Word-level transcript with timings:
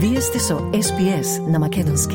Вие 0.00 0.20
сте 0.20 0.38
со 0.38 0.54
SPS 0.54 1.42
на 1.50 1.58
Македонски. 1.58 2.14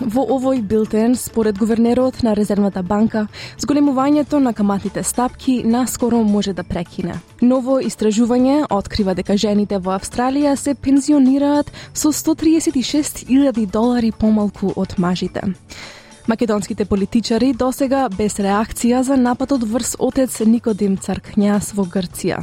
Во 0.00 0.22
овој 0.32 0.62
билтен, 0.64 1.12
според 1.16 1.58
гувернерот 1.58 2.22
на 2.22 2.32
Резервната 2.32 2.80
банка, 2.82 3.26
зголемувањето 3.60 4.40
на 4.40 4.54
каматните 4.54 5.02
стапки 5.02 5.60
наскоро 5.64 6.22
може 6.24 6.54
да 6.56 6.64
прекине. 6.64 7.18
Ново 7.42 7.76
истражување 7.84 8.64
открива 8.70 9.12
дека 9.14 9.36
жените 9.36 9.76
во 9.76 9.92
Австралија 9.98 10.56
се 10.56 10.72
пензионираат 10.74 11.68
со 11.92 12.08
136.000 12.16 13.66
долари 13.66 14.12
помалку 14.12 14.72
од 14.76 14.96
мажите. 14.96 15.52
Македонските 16.28 16.84
политичари 16.84 17.54
досега 17.56 18.02
без 18.12 18.34
реакција 18.36 19.00
за 19.00 19.16
нападот 19.16 19.62
врз 19.64 19.94
отец 19.96 20.42
Никодим 20.44 20.98
Царкњас 21.00 21.70
во 21.72 21.86
Грција. 21.88 22.42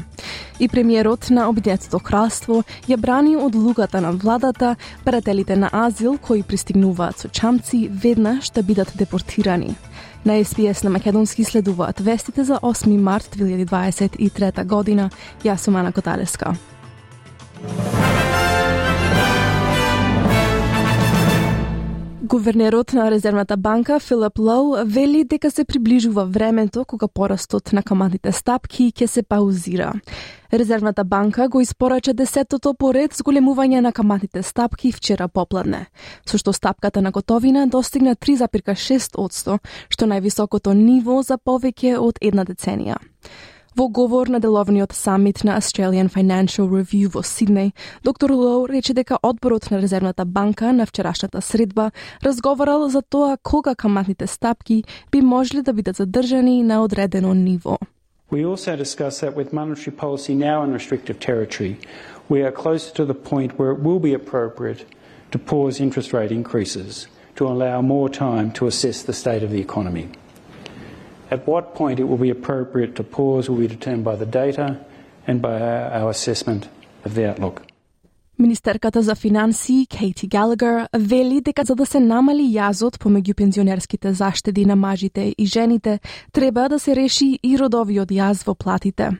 И 0.59 0.65
премиерот 0.67 1.29
на 1.29 1.45
Обединетото 1.51 1.99
кралство 2.01 2.63
ја 2.89 2.97
брани 2.97 3.35
одлуката 3.37 4.01
на 4.01 4.11
владата 4.11 4.75
барателите 5.05 5.55
на 5.55 5.69
азил 5.71 6.17
кои 6.17 6.41
пристигнуваат 6.41 7.19
со 7.19 7.29
чамци 7.29 7.87
веднаш 7.91 8.49
да 8.49 8.63
бидат 8.63 8.91
депортирани. 8.97 9.75
На 10.25 10.43
СПС 10.43 10.83
на 10.83 10.89
Македонски 10.89 11.43
следуваат 11.43 11.99
вестите 11.99 12.43
за 12.43 12.55
8 12.55 12.97
март 12.97 13.35
2023 13.37 14.65
година. 14.65 15.09
Јас 15.43 15.57
сум 15.57 15.75
Ана 15.75 15.91
Коталеска. 15.91 16.57
Гувернерот 22.25 22.93
на 22.93 23.11
Резервната 23.11 23.57
банка 23.57 23.99
Филип 23.99 24.39
Лоу 24.39 24.75
вели 24.85 25.23
дека 25.23 25.51
се 25.51 25.65
приближува 25.65 26.25
времето 26.25 26.85
кога 26.85 27.07
порастот 27.07 27.73
на 27.73 27.83
каматните 27.83 28.31
стапки 28.31 28.89
ќе 28.89 29.05
се 29.05 29.23
паузира. 29.23 29.93
Резервната 30.53 31.03
банка 31.03 31.47
го 31.49 31.61
испорача 31.61 32.13
десетото 32.13 32.73
поред 32.73 33.13
зголемување 33.13 33.79
на 33.79 33.91
каматните 33.93 34.41
стапки 34.41 34.91
вчера 34.91 35.27
попладне, 35.27 35.85
со 36.25 36.41
што 36.41 36.53
стапката 36.53 37.01
на 37.01 37.11
готовина 37.11 37.67
достигна 37.67 38.15
3,6%, 38.15 39.59
што 39.89 40.05
највисокото 40.09 40.73
ниво 40.73 41.21
за 41.21 41.37
повеќе 41.37 41.99
од 42.01 42.17
една 42.21 42.41
деценија. 42.41 42.97
Во 43.75 43.89
говор 43.89 44.29
на 44.29 44.39
деловниот 44.39 44.93
самит 44.93 45.43
на 45.43 45.57
Australian 45.57 46.09
Financial 46.09 46.65
Review 46.69 47.09
во 47.09 47.21
Сиднеј, 47.21 47.73
доктор 48.03 48.31
Лоу 48.31 48.67
рече 48.67 48.93
дека 48.93 49.17
одборот 49.21 49.69
на 49.69 49.81
Резервната 49.81 50.23
банка 50.23 50.71
на 50.71 50.85
вчерашната 50.85 51.41
средба 51.41 51.91
разговарал 52.23 52.87
за 52.89 53.01
тоа 53.01 53.37
кога 53.43 53.75
каматните 53.75 54.27
стапки 54.27 54.83
би 55.11 55.21
можеле 55.21 55.61
да 55.61 55.73
бидат 55.73 55.95
задржани 55.97 56.63
на 56.63 56.83
одредено 56.83 57.33
ниво. 57.33 57.77
We 58.31 58.45
also 58.45 58.77
discussed 58.77 59.19
that 59.21 59.35
with 59.35 59.51
monetary 59.51 59.91
policy 59.91 60.33
now 60.33 60.63
in 60.63 60.71
restrictive 60.71 61.19
territory, 61.19 61.75
we 62.29 62.43
are 62.45 62.53
closer 62.53 62.93
to 62.95 63.05
the 63.05 63.13
point 63.13 63.59
where 63.59 63.71
it 63.73 63.79
will 63.83 63.99
be 63.99 64.13
appropriate 64.13 64.85
to 65.31 65.37
pause 65.37 65.81
interest 65.81 66.13
rate 66.13 66.31
increases 66.31 67.07
to 67.35 67.45
allow 67.45 67.81
more 67.81 68.07
time 68.09 68.51
to 68.51 68.67
assess 68.67 69.03
the 69.03 69.13
state 69.13 69.43
of 69.43 69.51
the 69.51 69.59
economy. 69.59 70.07
At 71.35 71.41
what 71.53 71.65
point 71.79 71.97
it 72.01 72.07
will 72.09 72.23
be 72.27 72.33
appropriate 72.39 72.91
to 72.99 73.03
pause 73.17 73.43
will 73.49 73.61
be 73.67 73.71
determined 73.77 74.05
by 74.11 74.15
the 74.23 74.29
data 74.41 74.67
and 75.27 75.35
by 75.47 75.55
our 75.99 76.09
assessment 76.17 76.61
of 77.05 77.11
the 77.15 77.25
outlook. 77.31 77.61
Министерката 78.39 79.01
за 79.01 79.15
финансии 79.15 79.85
Кейти 79.85 80.27
Галагер 80.27 80.87
вели 80.97 81.41
дека 81.41 81.63
за 81.63 81.75
да 81.75 81.85
се 81.85 81.99
намали 81.99 82.43
јазот 82.43 82.97
помеѓу 82.99 83.33
пензионерските 83.33 84.13
заштеди 84.13 84.65
на 84.65 84.75
мажите 84.75 85.33
и 85.37 85.45
жените, 85.45 85.99
треба 86.31 86.69
да 86.69 86.79
се 86.79 86.95
реши 86.95 87.39
и 87.43 87.57
родовиот 87.57 88.11
јаз 88.11 88.45
во 88.47 88.55
платите. 88.55 89.11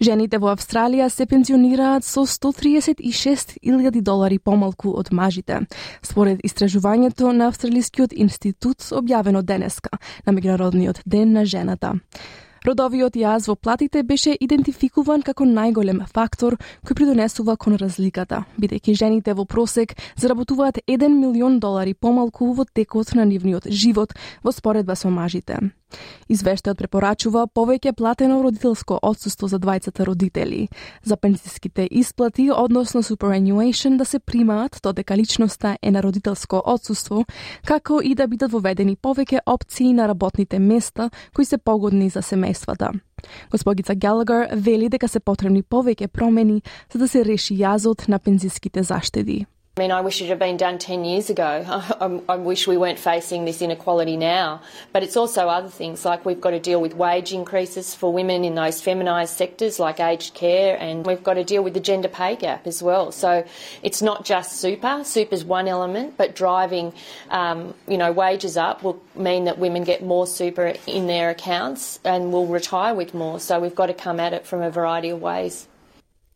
Жените 0.00 0.38
во 0.38 0.50
Австралија 0.54 1.08
се 1.10 1.26
пензионираат 1.26 2.04
со 2.04 2.26
136.000 2.26 4.00
долари 4.02 4.38
помалку 4.38 4.94
од 4.98 5.12
мажите, 5.12 5.60
според 6.02 6.40
истражувањето 6.44 7.32
на 7.32 7.48
Австралискиот 7.52 8.12
институт 8.12 8.82
објавено 8.90 9.42
денеска 9.42 9.98
на 10.26 10.32
Меѓународниот 10.32 11.02
ден 11.06 11.32
на 11.32 11.44
жената. 11.44 11.94
Родовиот 12.64 13.12
јаз 13.20 13.44
во 13.50 13.54
платите 13.60 14.00
беше 14.08 14.32
идентификуван 14.40 15.20
како 15.20 15.44
најголем 15.44 15.98
фактор 16.08 16.56
кој 16.88 16.96
придонесува 16.96 17.58
кон 17.60 17.76
разликата, 17.76 18.46
бидејќи 18.56 18.94
жените 18.96 19.34
во 19.36 19.44
просек 19.44 19.92
заработуваат 20.16 20.80
1 20.88 21.12
милион 21.12 21.58
долари 21.60 21.92
помалку 21.92 22.54
во 22.56 22.64
текот 22.64 23.12
на 23.14 23.28
нивниот 23.28 23.68
живот 23.68 24.16
во 24.42 24.52
споредба 24.52 24.96
со 24.96 25.12
мажите. 25.12 25.60
Извештајот 26.28 26.78
препорачува 26.78 27.46
повеќе 27.46 27.92
платено 27.92 28.42
родителско 28.42 28.98
отсуство 29.02 29.48
за 29.48 29.58
двајцата 29.58 30.04
родители, 30.04 30.68
за 31.04 31.16
пензиските 31.16 31.88
исплати, 31.90 32.50
односно 32.50 33.02
superannuation, 33.02 33.96
да 33.96 34.04
се 34.04 34.18
примаат 34.18 34.80
додека 34.82 35.16
личноста 35.16 35.76
е 35.82 35.90
на 35.90 36.02
родителско 36.02 36.62
отсуство, 36.64 37.24
како 37.66 38.00
и 38.02 38.14
да 38.14 38.26
бидат 38.28 38.52
воведени 38.52 38.96
повеќе 38.96 39.40
опции 39.46 39.92
на 39.92 40.08
работните 40.08 40.58
места 40.58 41.10
кои 41.34 41.44
се 41.44 41.58
погодни 41.58 42.10
за 42.10 42.22
семејствата. 42.22 42.92
Господица 43.50 43.94
Галагар 43.94 44.48
вели 44.52 44.88
дека 44.88 45.08
се 45.08 45.20
потребни 45.20 45.62
повеќе 45.62 46.06
промени 46.06 46.62
за 46.92 46.98
да 46.98 47.08
се 47.08 47.24
реши 47.24 47.56
јазот 47.56 48.08
на 48.08 48.18
пензиските 48.18 48.82
заштеди. 48.82 49.46
I 49.76 49.80
mean, 49.80 49.90
I 49.90 50.02
wish 50.02 50.22
it 50.22 50.28
had 50.28 50.38
been 50.38 50.56
done 50.56 50.78
10 50.78 51.04
years 51.04 51.30
ago. 51.30 51.64
I, 52.00 52.20
I, 52.32 52.36
wish 52.36 52.68
we 52.68 52.76
weren't 52.76 53.00
facing 53.00 53.44
this 53.44 53.60
inequality 53.60 54.16
now. 54.16 54.62
But 54.92 55.02
it's 55.02 55.16
also 55.16 55.48
other 55.48 55.68
things 55.68 56.04
like 56.04 56.24
we've 56.24 56.40
got 56.40 56.50
to 56.50 56.60
deal 56.60 56.80
with 56.80 56.94
wage 56.94 57.32
increases 57.32 57.92
for 57.92 58.12
women 58.12 58.44
in 58.44 58.54
those 58.54 58.80
feminised 58.80 59.34
sectors 59.36 59.80
like 59.80 59.98
aged 59.98 60.32
care, 60.32 60.76
and 60.80 61.04
we've 61.04 61.24
got 61.24 61.34
to 61.34 61.42
deal 61.42 61.64
with 61.64 61.74
the 61.74 61.80
gender 61.80 62.06
pay 62.06 62.36
gap 62.36 62.68
as 62.68 62.84
well. 62.84 63.10
So 63.10 63.44
it's 63.82 64.00
not 64.00 64.24
just 64.24 64.60
super. 64.60 65.02
Super's 65.02 65.44
one 65.44 65.66
element, 65.66 66.16
but 66.16 66.36
driving, 66.36 66.92
um, 67.30 67.74
you 67.88 67.98
know, 67.98 68.12
wages 68.12 68.56
up 68.56 68.84
will 68.84 69.02
mean 69.16 69.46
that 69.46 69.58
women 69.58 69.82
get 69.82 70.04
more 70.04 70.28
super 70.28 70.74
in 70.86 71.08
their 71.08 71.30
accounts 71.30 71.98
and 72.04 72.32
will 72.32 72.46
retire 72.46 72.94
with 72.94 73.12
more. 73.12 73.40
So 73.40 73.58
we've 73.58 73.74
got 73.74 73.86
to 73.86 73.94
come 73.94 74.20
at 74.20 74.34
it 74.34 74.46
from 74.46 74.62
a 74.62 74.70
variety 74.70 75.08
of 75.08 75.20
ways. 75.20 75.66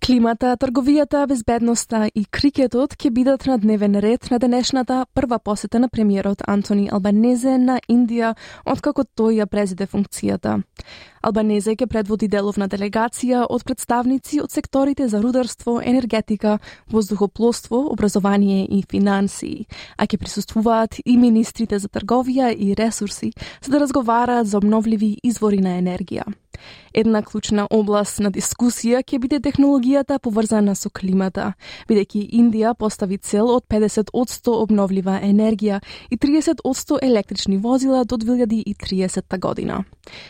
Климата, 0.08 0.54
трговијата, 0.56 1.26
безбедноста 1.28 2.06
и 2.16 2.22
крикетот 2.32 2.94
ќе 2.96 3.10
бидат 3.12 3.42
на 3.44 3.58
дневен 3.60 3.98
ред 4.00 4.30
на 4.32 4.38
денешната 4.40 5.02
прва 5.12 5.36
посета 5.38 5.78
на 5.78 5.90
премиерот 5.92 6.40
Антони 6.48 6.88
Албанезе 6.88 7.58
на 7.58 7.76
Индија 7.92 8.30
откако 8.64 9.04
тој 9.04 9.42
ја 9.42 9.46
презеде 9.52 9.84
функцијата. 9.84 10.62
Албанезе 11.20 11.76
ќе 11.76 11.90
предводи 11.92 12.30
деловна 12.32 12.70
делегација 12.72 13.44
од 13.52 13.68
представници 13.68 14.40
од 14.40 14.48
секторите 14.48 15.10
за 15.12 15.20
рударство, 15.20 15.76
енергетика, 15.84 16.56
воздухоплоство, 16.88 17.84
образование 17.92 18.64
и 18.64 18.82
финансии, 18.88 19.68
а 19.98 20.08
ќе 20.08 20.24
присуствуваат 20.24 21.02
и 21.04 21.20
министрите 21.20 21.76
за 21.78 21.92
трговија 21.92 22.54
и 22.56 22.72
ресурси 22.72 23.34
за 23.60 23.76
да 23.76 23.84
разговараат 23.84 24.46
за 24.48 24.56
обновливи 24.56 25.18
извори 25.22 25.60
на 25.60 25.76
енергија. 25.76 26.24
Една 26.94 27.22
клучна 27.22 27.66
област 27.70 28.20
на 28.20 28.30
дискусија 28.30 29.02
ќе 29.02 29.18
биде 29.18 29.40
технологијата 29.40 30.18
поврзана 30.18 30.74
со 30.74 30.90
климата, 30.90 31.52
бидејќи 31.88 32.24
Индија 32.40 32.74
постави 32.74 33.18
цел 33.18 33.50
од 33.54 33.64
50% 33.70 34.54
обновлива 34.54 35.20
енергија 35.22 35.80
и 36.10 36.16
30% 36.16 36.98
електрични 37.02 37.56
возила 37.56 38.04
до 38.04 38.16
2030 38.16 39.38
година. 39.38 39.84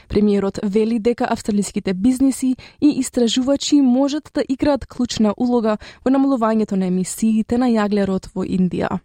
Премиерот 0.09 0.59
вели 0.63 0.99
дека 0.99 1.27
австралиските 1.31 1.95
бизниси 1.95 2.57
и 2.81 2.89
истражувачи 2.99 3.81
можат 3.81 4.31
да 4.35 4.45
играат 4.49 4.87
клучна 4.87 5.35
улога 5.37 5.79
во 6.05 6.11
намалувањето 6.11 6.77
на 6.77 6.87
емисиите 6.87 7.59
на 7.59 7.67
јаглерод 7.67 8.33
во 8.35 8.45
Индија. 8.45 8.99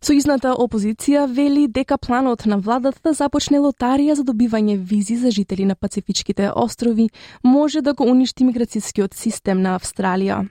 Сојузната 0.00 0.54
опозиција 0.56 1.26
вели 1.28 1.66
дека 1.68 1.98
планот 2.00 2.46
на 2.48 2.56
владата 2.56 3.02
да 3.04 3.12
започне 3.12 3.58
лотарија 3.60 4.14
за 4.16 4.22
добивање 4.24 4.78
визи 4.80 5.18
за 5.20 5.28
жители 5.30 5.66
на 5.68 5.74
Пацифичките 5.76 6.48
острови 6.56 7.10
може 7.44 7.82
да 7.84 7.92
го 7.92 8.06
уништи 8.08 8.46
миграцијскиот 8.48 9.12
систем 9.12 9.60
на 9.60 9.74
Австралија. 9.76 10.46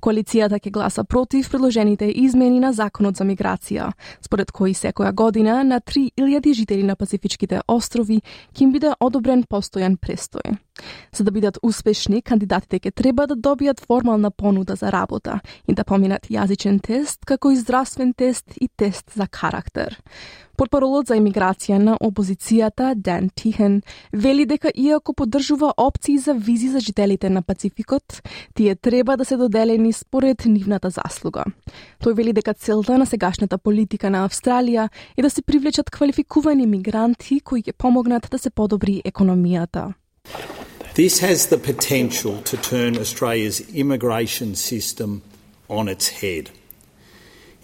Коалицијата 0.00 0.56
ќе 0.56 0.70
гласа 0.72 1.02
против 1.04 1.50
предложените 1.52 2.06
измени 2.08 2.60
на 2.60 2.72
Законот 2.72 3.18
за 3.20 3.24
миграција, 3.28 3.90
според 4.24 4.50
кои 4.50 4.72
секоја 4.72 5.12
година 5.12 5.58
на 5.64 5.80
3000 5.80 6.54
жители 6.54 6.82
на 6.88 6.96
Пацифичките 6.96 7.60
острови 7.68 8.22
ќе 8.54 8.62
им 8.64 8.72
биде 8.72 8.94
одобрен 9.00 9.44
постојан 9.44 9.98
престој. 10.00 10.56
За 11.12 11.24
да 11.24 11.30
бидат 11.30 11.58
успешни, 11.62 12.22
кандидатите 12.22 12.80
ќе 12.80 12.94
треба 12.96 13.26
да 13.26 13.36
добијат 13.36 13.84
формална 13.84 14.30
понуда 14.30 14.76
за 14.76 14.88
работа 14.88 15.40
и 15.68 15.74
да 15.74 15.84
поминат 15.84 16.30
јазичен 16.32 16.80
тест, 16.80 17.24
како 17.28 17.50
и 17.50 17.60
здравствен 17.60 18.14
тест 18.14 18.56
и 18.56 18.68
тест 18.68 19.12
за 19.14 19.28
карактер. 19.28 19.98
Подпаролот 20.60 21.08
за 21.08 21.16
имиграција 21.16 21.78
на 21.80 21.94
опозицијата, 22.04 22.90
Дан 22.94 23.30
Тихен, 23.32 23.78
вели 24.12 24.44
дека 24.44 24.68
иако 24.76 25.14
поддржува 25.16 25.70
опции 25.80 26.18
за 26.18 26.34
визи 26.34 26.68
за 26.68 26.80
жителите 26.80 27.30
на 27.30 27.42
Пацификот, 27.42 28.20
тие 28.54 28.74
треба 28.76 29.16
да 29.16 29.24
се 29.24 29.36
доделени 29.36 29.92
според 29.92 30.44
нивната 30.44 30.90
заслуга. 30.90 31.44
Тој 32.04 32.12
вели 32.12 32.36
дека 32.36 32.52
целта 32.52 32.98
на 32.98 33.06
сегашната 33.06 33.56
политика 33.58 34.10
на 34.10 34.28
Австралија 34.28 34.90
е 35.16 35.22
да 35.22 35.30
се 35.30 35.42
привлечат 35.42 35.90
квалификувани 35.90 36.66
мигранти 36.66 37.40
кои 37.40 37.62
ќе 37.62 37.72
помогнат 37.72 38.28
да 38.30 38.38
се 38.38 38.50
подобри 38.50 39.00
економијата. 39.04 39.94
This 40.94 41.24
has 41.24 41.48
the 41.48 41.56
potential 41.56 42.36
to 42.44 42.60
turn 42.60 43.00
Australia's 43.00 43.64
immigration 43.72 44.54
system 44.54 45.22
on 45.70 45.88
its 45.88 46.20
head. 46.20 46.59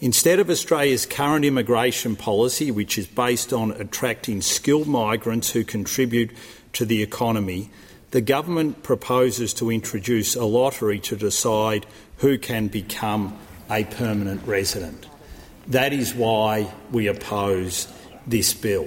Instead 0.01 0.41
of 0.41 0.51
Australia's 0.51 1.07
current 1.07 1.43
immigration 1.47 2.17
policy, 2.17 2.71
which 2.71 2.99
is 2.99 3.07
based 3.07 3.51
on 3.51 3.71
attracting 3.81 4.43
skilled 4.43 4.87
migrants 4.87 5.51
who 5.51 5.65
contribute 5.65 6.31
to 6.75 6.85
the 6.85 7.03
economy, 7.03 7.71
the 8.11 8.21
government 8.21 8.83
proposes 8.83 9.55
to 9.55 9.71
introduce 9.71 10.37
a 10.37 10.45
lottery 10.45 11.01
to 11.01 11.17
decide 11.17 11.87
who 12.19 12.37
can 12.37 12.69
become 12.69 13.39
a 13.71 13.85
permanent 13.85 14.47
resident. 14.47 15.07
That 15.69 15.95
is 15.95 16.15
why 16.15 16.71
we 16.93 17.07
oppose 17.07 17.89
this 18.27 18.53
bill. 18.53 18.87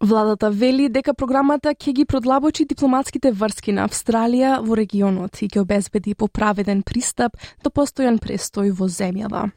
Владата 0.00 0.50
вели 0.50 0.88
дека 0.88 1.14
програмата 1.14 1.74
ќе 1.74 1.92
ги 1.92 2.04
продлабочи 2.04 2.64
дипломатските 2.64 3.32
врски 3.32 3.72
на 3.72 3.88
Австралија 3.88 4.60
во 4.60 4.76
регионот 4.76 5.40
и 5.42 5.48
ќе 5.48 5.64
обезбеди 5.64 6.14
поправеден 6.14 6.82
пристап 6.82 7.40
до 7.64 7.70
постојан 7.70 8.20
престој 8.20 8.76
во 8.76 8.88
земјава. 8.92 9.50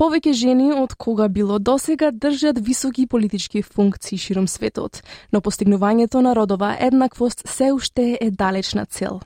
Повеќе 0.00 0.32
жени 0.32 0.70
од 0.72 0.94
кога 0.96 1.26
било 1.28 1.58
досега 1.60 2.08
држат 2.10 2.56
високи 2.64 3.02
политички 3.06 3.60
функции 3.62 4.16
широм 4.16 4.46
светот, 4.48 5.02
но 5.32 5.42
постигнувањето 5.44 6.22
на 6.24 6.32
родова 6.32 6.70
еднаквост 6.80 7.42
се 7.44 7.68
уште 7.76 8.16
е 8.20 8.30
далечна 8.30 8.86
цел. 8.86 9.20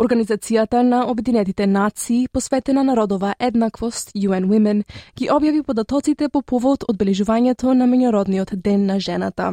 Организацијата 0.00 0.80
на 0.80 1.02
Обединетите 1.10 1.66
нации, 1.66 2.28
посветена 2.32 2.84
на 2.84 2.96
родова 2.96 3.34
еднаквост, 3.38 4.14
UN 4.16 4.48
Women, 4.48 4.82
ги 5.16 5.28
објави 5.28 5.62
податоците 5.62 6.28
по 6.28 6.40
повод 6.40 6.88
одбележувањето 6.88 7.76
на 7.76 7.84
Меѓународниот 7.84 8.56
ден 8.56 8.86
на 8.86 9.00
жената. 9.00 9.52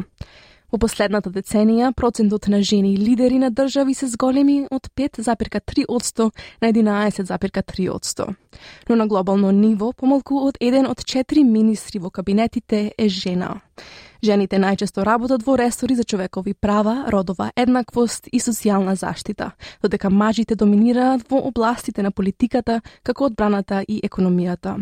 Во 0.71 0.79
последната 0.79 1.27
деценија, 1.27 1.89
процентот 1.91 2.47
на 2.47 2.61
жени 2.63 2.93
лидери 2.95 3.39
на 3.39 3.49
држави 3.51 3.93
се 3.93 4.07
зголеми 4.07 4.67
од 4.71 4.87
5,3% 4.95 6.29
на 6.61 6.71
11,3%. 6.71 8.35
Но 8.89 8.95
на 8.95 9.07
глобално 9.07 9.51
ниво, 9.51 9.91
помалку 9.91 10.45
од 10.47 10.55
еден 10.61 10.87
од 10.87 11.03
4 11.03 11.43
министри 11.43 11.99
во 11.99 12.09
кабинетите 12.09 12.93
е 12.97 13.09
жена. 13.09 13.59
Жените 14.23 14.61
најчесто 14.61 15.03
работат 15.03 15.43
во 15.43 15.57
ресори 15.57 15.95
за 15.95 16.03
човекови 16.03 16.53
права, 16.53 17.05
родова 17.11 17.49
еднаквост 17.55 18.29
и 18.31 18.39
социјална 18.39 18.93
заштита, 18.95 19.51
додека 19.81 20.09
мажите 20.09 20.55
доминираат 20.55 21.27
во 21.27 21.41
областите 21.49 22.03
на 22.03 22.11
политиката, 22.11 22.81
како 23.03 23.25
одбраната 23.25 23.83
и 23.87 23.99
економијата. 24.07 24.77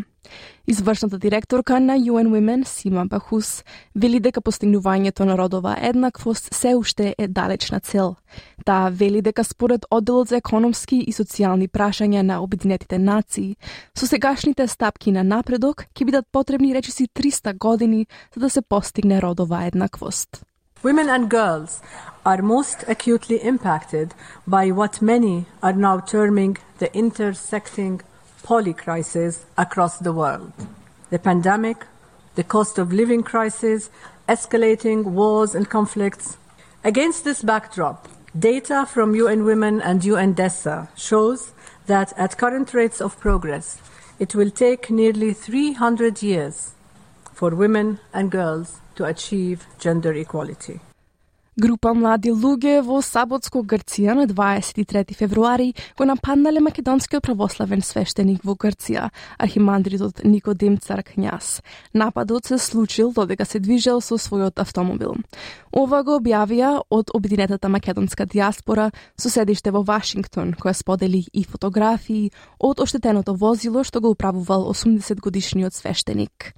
Извршната 0.67 1.17
директорка 1.17 1.79
на 1.79 1.97
UN 1.97 2.27
Women, 2.27 2.63
Сима 2.67 3.05
Бахус, 3.05 3.63
вели 3.95 4.19
дека 4.19 4.41
постигнувањето 4.41 5.25
на 5.25 5.37
родова 5.37 5.77
еднаквост 5.81 6.53
се 6.53 6.75
уште 6.75 7.15
е 7.17 7.27
далечна 7.27 7.79
цел. 7.79 8.15
Таа 8.65 8.89
вели 8.89 9.21
дека 9.21 9.43
според 9.43 9.85
одделот 9.91 10.27
за 10.27 10.37
економски 10.37 10.95
и 10.95 11.13
социјални 11.13 11.69
прашања 11.69 12.21
на 12.21 12.41
Обединетите 12.41 12.99
нации, 12.99 13.55
со 13.97 14.07
сегашните 14.07 14.67
стапки 14.67 15.11
на 15.11 15.23
напредок 15.23 15.85
ќе 15.95 16.05
бидат 16.05 16.25
потребни 16.31 16.73
речиси 16.75 17.07
300 17.07 17.57
години 17.57 18.07
за 18.35 18.39
да 18.39 18.49
се 18.49 18.61
постигне 18.61 19.21
родова 19.21 19.65
еднаквост. 19.65 20.45
Women 20.83 21.09
and 21.09 21.27
girls 21.27 21.81
are 22.23 22.41
most 22.41 22.85
acutely 22.87 23.37
impacted 23.43 24.13
by 24.47 24.71
what 24.71 25.01
many 25.01 25.45
are 25.61 25.73
now 25.73 25.99
terming 25.99 26.57
the 26.79 26.89
intersecting 26.93 27.99
polycrisis 28.43 29.45
across 29.57 29.99
the 29.99 30.13
world. 30.13 30.51
The 31.09 31.19
pandemic, 31.19 31.85
the 32.35 32.43
cost 32.43 32.77
of 32.77 32.93
living 32.93 33.23
crisis, 33.23 33.89
escalating 34.27 35.03
wars 35.03 35.55
and 35.55 35.69
conflicts. 35.69 36.37
Against 36.83 37.23
this 37.23 37.41
backdrop, 37.41 38.07
data 38.37 38.85
from 38.85 39.15
UN 39.15 39.43
Women 39.43 39.81
and 39.81 40.05
UN 40.05 40.35
DESA 40.35 40.89
shows 40.95 41.51
that 41.87 42.13
at 42.17 42.37
current 42.37 42.73
rates 42.73 43.01
of 43.01 43.19
progress, 43.19 43.81
it 44.19 44.35
will 44.35 44.51
take 44.51 44.89
nearly 44.89 45.33
300 45.33 46.21
years 46.21 46.73
for 47.33 47.55
women 47.55 47.99
and 48.13 48.29
girls 48.29 48.79
to 48.95 49.05
achieve 49.05 49.65
gender 49.79 50.13
equality. 50.13 50.79
Група 51.57 51.95
млади 51.97 52.29
луѓе 52.29 52.83
во 52.85 52.99
Саботско 53.01 53.63
Грција 53.65 54.13
на 54.13 54.27
23 54.29 55.15
февруари 55.17 55.73
го 55.97 56.05
нападнале 56.05 56.61
македонскиот 56.61 57.25
православен 57.25 57.81
свештеник 57.81 58.45
во 58.45 58.53
Грција, 58.53 59.09
архимандритот 59.41 60.21
Никодим 60.23 60.77
Царкњас. 60.77 61.61
Нападот 61.93 62.45
се 62.45 62.57
случил 62.57 63.11
додека 63.11 63.45
се 63.45 63.59
движел 63.59 63.99
со 63.99 64.15
својот 64.21 64.61
автомобил. 64.61 65.17
Ова 65.73 66.03
го 66.03 66.19
објавија 66.19 66.83
од 66.89 67.09
Обединетата 67.13 67.69
македонска 67.69 68.25
диаспора 68.25 68.91
со 69.17 69.29
седиште 69.29 69.71
во 69.71 69.81
Вашингтон, 69.81 70.53
која 70.53 70.77
сподели 70.77 71.25
и 71.33 71.43
фотографии 71.43 72.31
од 72.59 72.79
оштетеното 72.79 73.33
возило 73.33 73.83
што 73.83 74.01
го 74.01 74.13
управувал 74.13 74.69
80 74.69 75.19
годишниот 75.19 75.73
свештеник. 75.73 76.53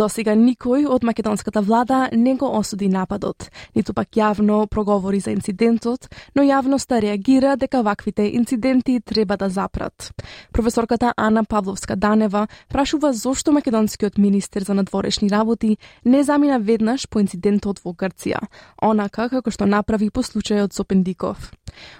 До 0.00 0.06
сега 0.08 0.32
никој 0.32 0.86
од 0.88 1.02
македонската 1.04 1.60
влада 1.60 2.06
не 2.16 2.32
го 2.40 2.48
осуди 2.56 2.86
нападот, 2.88 3.50
ниту 3.76 3.92
пак 3.92 4.16
јавно 4.16 4.62
проговори 4.66 5.18
за 5.20 5.34
инцидентот, 5.34 6.08
но 6.34 6.40
јавноста 6.40 7.02
реагира 7.04 7.52
дека 7.60 7.82
ваквите 7.84 8.24
инциденти 8.32 9.02
треба 9.04 9.36
да 9.36 9.50
запрат. 9.50 10.08
Професорката 10.52 11.12
Ана 11.16 11.44
Павловска 11.44 11.96
Данева 11.96 12.46
прашува 12.68 13.12
зошто 13.12 13.52
македонскиот 13.52 14.16
министер 14.16 14.64
за 14.64 14.74
надворешни 14.74 15.28
работи 15.28 15.76
не 16.04 16.24
замина 16.24 16.58
веднаш 16.58 17.04
по 17.08 17.20
инцидентот 17.20 17.84
во 17.84 17.92
Грција, 17.92 18.40
онака 18.80 19.28
како 19.28 19.50
што 19.50 19.66
направи 19.66 20.08
по 20.08 20.24
случајот 20.24 20.72
со 20.72 20.84
Пендиков. 20.84 21.52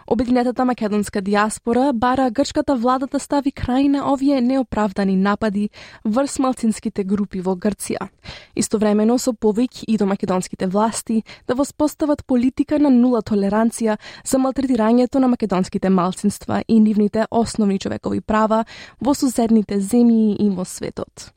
Обединетата 0.06 0.64
македонска 0.64 1.20
диаспора 1.20 1.92
бара 1.92 2.30
грчката 2.30 2.76
влада 2.76 3.06
да 3.06 3.18
стави 3.18 3.52
крај 3.52 3.88
на 3.88 4.12
овие 4.12 4.40
неоправдани 4.40 5.16
напади 5.16 5.70
врз 6.04 6.38
малцинските 6.38 7.04
групи 7.04 7.40
во 7.40 7.56
Грција. 7.56 8.08
Истовремено 8.56 9.18
со 9.18 9.32
повик 9.32 9.70
и 9.88 9.96
до 9.96 10.06
македонските 10.06 10.66
власти 10.66 11.22
да 11.48 11.54
воспостават 11.54 12.26
политика 12.26 12.78
на 12.78 12.90
нула 12.90 13.22
толеранција 13.22 13.98
за 14.24 14.38
малтретирањето 14.38 15.18
на 15.18 15.28
македонските 15.28 15.90
малцинства 15.90 16.62
и 16.68 16.80
нивните 16.80 17.26
основни 17.30 17.78
човекови 17.78 18.20
права 18.20 18.64
во 19.00 19.14
суседните 19.14 19.80
земји 19.80 20.36
и 20.38 20.50
во 20.50 20.64
светот. 20.64 21.32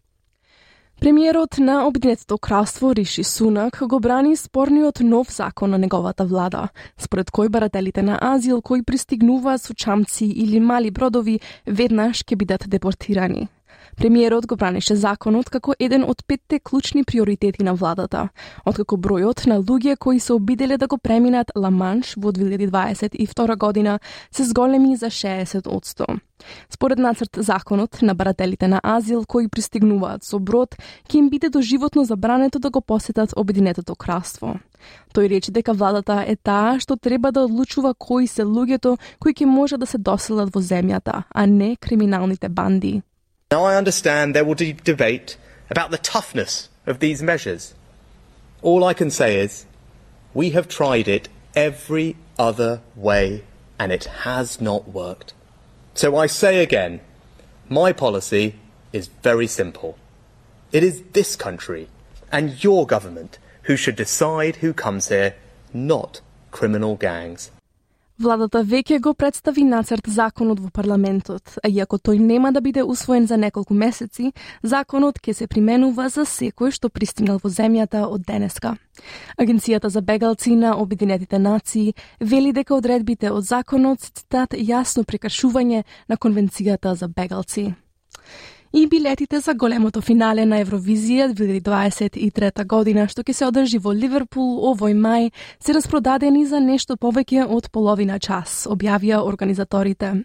Премиерот 1.03 1.57
на 1.57 1.87
Обединетото 1.87 2.37
кралство 2.37 2.95
Риши 2.95 3.23
Сунак 3.23 3.79
го 3.81 3.99
брани 3.99 4.35
спорниот 4.35 4.99
нов 4.99 5.35
закон 5.35 5.69
на 5.69 5.77
неговата 5.77 6.23
влада, 6.25 6.69
според 6.97 7.27
кој 7.27 7.49
барателите 7.49 7.99
на 8.01 8.15
азил 8.21 8.61
кои 8.61 8.85
пристигнуваат 8.87 9.59
со 9.61 9.75
чамци 9.75 10.23
или 10.25 10.63
мали 10.63 10.91
бродови 10.95 11.41
веднаш 11.67 12.23
ќе 12.23 12.39
бидат 12.39 12.63
депортирани. 12.71 13.49
Премиерот 13.97 14.47
го 14.47 14.55
бранише 14.55 14.95
законот 14.95 15.49
како 15.49 15.75
еден 15.79 16.03
од 16.03 16.23
петте 16.27 16.59
клучни 16.59 17.03
приоритети 17.03 17.63
на 17.63 17.73
владата, 17.73 18.29
откако 18.65 18.97
бројот 18.97 19.45
на 19.47 19.61
луѓе 19.61 19.97
кои 19.97 20.19
се 20.19 20.33
обиделе 20.33 20.77
да 20.77 20.87
го 20.87 20.97
преминат 20.97 21.51
Ламанш 21.55 22.15
во 22.17 22.31
2022 22.31 23.57
година 23.57 23.99
се 24.31 24.43
зголеми 24.43 24.95
за 24.95 25.05
60 25.05 26.19
Според 26.69 26.99
нацрт 26.99 27.29
законот 27.37 28.01
на 28.01 28.15
барателите 28.15 28.67
на 28.67 28.81
азил 28.83 29.23
кои 29.27 29.47
пристигнуваат 29.47 30.23
со 30.23 30.39
брод, 30.39 30.75
ќе 31.07 31.17
им 31.17 31.29
биде 31.29 31.49
доживотно 31.49 32.03
забрането 32.05 32.59
да 32.59 32.69
го 32.69 32.81
посетат 32.81 33.33
Обединетото 33.37 33.95
кралство. 33.95 34.59
Тој 35.13 35.29
рече 35.29 35.51
дека 35.51 35.73
владата 35.73 36.23
е 36.27 36.35
таа 36.35 36.79
што 36.79 36.97
треба 36.97 37.31
да 37.31 37.45
одлучува 37.45 37.93
кои 37.93 38.27
се 38.27 38.43
луѓето 38.43 38.97
кои 39.19 39.33
ќе 39.33 39.45
може 39.45 39.77
да 39.77 39.85
се 39.85 39.97
доселат 39.97 40.51
во 40.53 40.59
земјата, 40.59 41.23
а 41.29 41.45
не 41.45 41.75
криминалните 41.75 42.49
банди. 42.49 43.01
Now 43.53 43.65
I 43.65 43.75
understand 43.75 44.33
there 44.33 44.43
will 44.43 44.55
be 44.55 44.73
debate 44.73 45.37
about 45.69 45.91
the 45.91 45.99
toughness 45.99 46.69
of 46.87 46.97
these 46.97 47.21
measures. 47.21 47.75
All 48.63 48.83
I 48.83 48.95
can 48.95 49.11
say 49.11 49.39
is 49.39 49.67
we 50.33 50.49
have 50.57 50.67
tried 50.67 51.07
it 51.07 51.29
every 51.55 52.15
other 52.39 52.81
way 52.95 53.43
and 53.77 53.91
it 53.91 54.05
has 54.25 54.59
not 54.59 54.87
worked. 54.87 55.35
So 55.93 56.17
I 56.17 56.25
say 56.25 56.63
again, 56.63 57.01
my 57.69 57.93
policy 57.93 58.55
is 58.91 59.05
very 59.21 59.45
simple. 59.45 59.99
It 60.71 60.83
is 60.83 61.03
this 61.11 61.35
country 61.35 61.89
and 62.31 62.63
your 62.63 62.87
government 62.87 63.37
who 63.67 63.75
should 63.75 63.95
decide 63.95 64.55
who 64.55 64.73
comes 64.73 65.09
here, 65.09 65.35
not 65.71 66.21
criminal 66.49 66.95
gangs. 66.95 67.51
Владата 68.19 68.59
веќе 68.61 68.99
го 69.01 69.15
представи 69.17 69.63
нацрт 69.65 70.05
законот 70.05 70.59
во 70.61 70.69
парламентот, 70.69 71.55
а 71.65 71.69
иако 71.69 71.97
тој 71.97 72.19
нема 72.21 72.51
да 72.53 72.61
биде 72.61 72.83
усвоен 72.83 73.25
за 73.25 73.39
неколку 73.41 73.73
месеци, 73.73 74.33
законот 74.61 75.17
ќе 75.17 75.33
се 75.33 75.47
применува 75.47 76.09
за 76.13 76.21
секој 76.21 76.69
што 76.77 76.91
пристигнал 76.93 77.39
во 77.41 77.49
земјата 77.49 78.05
од 78.05 78.21
денеска. 78.21 78.75
Агенцијата 79.41 79.89
за 79.89 80.01
бегалци 80.01 80.53
на 80.53 80.77
Обединетите 80.77 81.39
нации 81.39 81.95
вели 82.19 82.53
дека 82.53 82.75
одредбите 82.75 83.31
од 83.31 83.49
законот 83.49 84.05
цитат 84.05 84.53
јасно 84.53 85.09
прекршување 85.09 85.83
на 86.07 86.15
Конвенцијата 86.15 86.93
за 86.93 87.07
бегалци. 87.07 87.73
И 88.75 88.87
билетите 88.87 89.39
за 89.39 89.53
големото 89.53 90.01
финале 90.01 90.47
на 90.49 90.57
Евровизија 90.63 91.27
2023 91.29 92.65
година, 92.65 93.05
што 93.05 93.21
ќе 93.21 93.33
се 93.37 93.45
одржи 93.45 93.77
во 93.77 93.93
Ливерпул 93.93 94.63
овој 94.71 94.97
мај, 94.97 95.29
се 95.61 95.75
распродадени 95.77 96.41
за 96.49 96.57
нешто 96.57 96.97
повеќе 96.97 97.45
од 97.45 97.69
половина 97.69 98.17
час, 98.17 98.63
објавија 98.65 99.21
организаторите. 99.21 100.15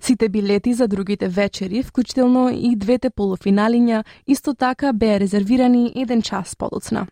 Сите 0.00 0.28
билети 0.28 0.74
за 0.74 0.88
другите 0.88 1.28
вечери, 1.28 1.82
вклучително 1.82 2.48
и 2.54 2.76
двете 2.76 3.10
полуфиналиња, 3.10 4.04
исто 4.26 4.54
така 4.54 4.92
беа 4.92 5.18
резервирани 5.18 5.92
еден 5.96 6.22
час 6.22 6.54
подоцна. 6.54 7.06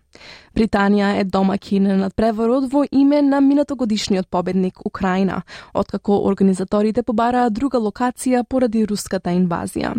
Британија 0.55 1.19
е 1.21 1.25
домакин 1.25 1.91
на 1.99 2.11
преворот 2.11 2.71
во 2.73 2.85
име 2.93 3.23
на 3.23 3.41
минатогодишниот 3.41 4.31
победник 4.31 4.87
Украина, 4.87 5.43
откако 5.75 6.21
организаторите 6.31 7.03
побараа 7.03 7.51
друга 7.51 7.79
локација 7.83 8.45
поради 8.49 8.87
руската 8.87 9.35
инвазија. 9.35 9.93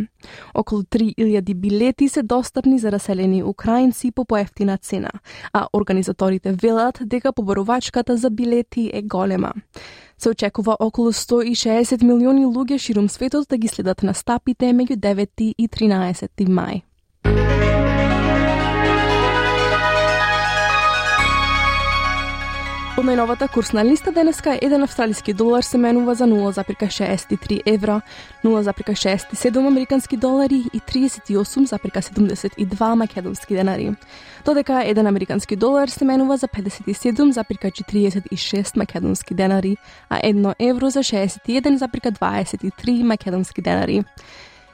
Околу 0.55 0.83
3000 0.83 1.53
билети 1.53 2.09
се 2.09 2.23
достапни 2.23 2.79
за 2.79 2.91
раселени 2.91 3.43
украинци 3.43 4.11
по 4.11 4.25
поевтина 4.25 4.77
цена, 4.77 5.11
а 5.53 5.67
организаторите 5.73 6.51
велат 6.51 6.99
дека 7.01 7.33
поборувачката 7.33 8.17
за 8.17 8.29
билети 8.29 8.91
е 8.93 9.01
голема. 9.01 9.53
Се 10.17 10.29
очекува 10.29 10.77
околу 10.79 11.11
160 11.13 12.03
милиони 12.03 12.45
луѓе 12.45 12.77
ширум 12.77 13.09
светот 13.09 13.47
да 13.49 13.57
ги 13.57 13.67
следат 13.67 14.03
настапите 14.03 14.73
меѓу 14.73 14.97
9 14.97 15.53
и 15.57 15.67
13 15.67 16.47
мај. 16.49 16.81
Од 22.97 23.05
најновата 23.05 23.45
курсна 23.53 23.83
листа 23.85 24.09
денеска 24.09 24.55
еден 24.57 24.81
австралиски 24.81 25.29
долар 25.37 25.61
се 25.61 25.77
менува 25.77 26.17
за 26.17 26.25
0,63 26.25 27.61
евра, 27.65 28.01
0,67 28.43 29.67
американски 29.67 30.17
долари 30.17 30.63
и 30.73 30.81
38,72 30.81 32.95
македонски 32.95 33.55
денари. 33.55 33.95
Додека 34.45 34.83
еден 34.85 35.07
американски 35.07 35.55
долар 35.55 35.87
се 35.87 36.05
менува 36.05 36.37
за 36.37 36.47
57,46 36.47 38.77
македонски 38.77 39.33
денари, 39.33 39.77
а 40.09 40.19
едно 40.23 40.55
евро 40.59 40.89
за 40.89 40.99
61,23 40.99 43.03
македонски 43.03 43.61
денари. 43.61 44.03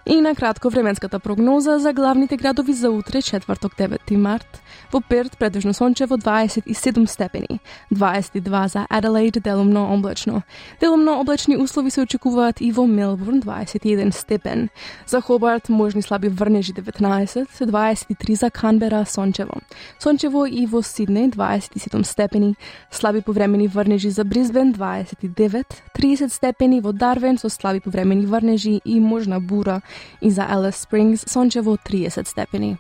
И 0.06 0.22
на 0.22 0.36
кратко 0.36 0.70
временската 0.70 1.20
прогноза 1.20 1.80
за 1.80 1.94
главните 1.94 2.38
градови 2.38 2.74
за 2.74 2.90
утре, 2.90 3.22
четврток 3.22 3.76
9 3.76 4.16
март. 4.16 4.62
Во 4.92 5.02
Перт 5.02 5.38
предвижно 5.38 5.74
сончево 5.74 6.18
27 6.18 7.06
степени, 7.06 7.60
22 7.94 8.68
за 8.68 8.86
Аделаид 8.90 9.38
делумно 9.44 9.94
облачно. 9.94 10.42
Делумно 10.80 11.20
облачни 11.20 11.58
услови 11.58 11.92
се 11.92 12.02
очекуваат 12.02 12.62
и 12.62 12.72
во 12.72 12.86
Мелбурн 12.88 13.42
21 13.42 14.12
степен. 14.12 14.70
За 15.08 15.22
Хобарт 15.22 15.70
можни 15.70 16.02
слаби 16.02 16.28
врнежи 16.28 16.74
19, 16.74 17.48
23 17.62 18.34
за 18.34 18.52
Канбера 18.52 19.06
сончево. 19.06 19.62
Сончево 20.00 20.46
и 20.46 20.66
во 20.66 20.82
Сиднеј 20.82 21.36
27 21.36 22.04
степени, 22.04 22.56
слаби 22.92 23.22
повремени 23.22 23.68
врнежи 23.68 24.10
за 24.10 24.24
Бризбен 24.24 24.74
29, 24.74 25.64
30 25.96 26.34
степени 26.34 26.82
во 26.82 26.92
Дарвен 26.92 27.38
со 27.38 27.50
слаби 27.50 27.80
повремени 27.80 28.26
врнежи 28.26 28.82
и 28.86 29.00
можна 29.00 29.40
бура 29.40 29.82
и 30.22 30.32
за 30.32 30.44
Елес 30.44 30.76
Спрингс 30.76 31.26
сончево 31.28 31.78
30 31.78 32.28
степени. 32.28 32.78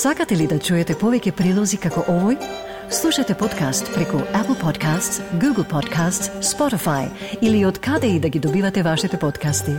Сакате 0.00 0.36
ли 0.36 0.46
да 0.48 0.56
чуете 0.56 0.94
повеќе 0.96 1.34
прилози 1.36 1.76
како 1.76 2.00
овој? 2.08 2.38
Слушате 2.90 3.34
подкаст 3.36 3.90
преку 3.92 4.22
Apple 4.32 4.56
Podcasts, 4.56 5.20
Google 5.42 5.66
Podcasts, 5.68 6.30
Spotify 6.40 7.10
или 7.42 7.66
од 7.68 7.78
каде 7.78 8.16
и 8.16 8.20
да 8.20 8.28
ги 8.28 8.40
добивате 8.40 8.82
вашите 8.82 9.18
подкасти. 9.18 9.76